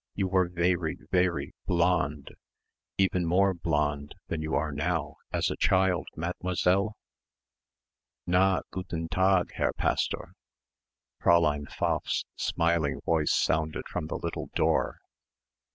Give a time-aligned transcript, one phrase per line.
[0.15, 2.31] You were vairy, vairy blonde,
[2.97, 6.95] even more blonde than you are now, as a child, mademoiselle?"
[8.25, 10.33] "Na guten Tag, Herr Pastor."
[11.21, 14.97] Fräulein Pfaff's smiling voice sounded from the little door.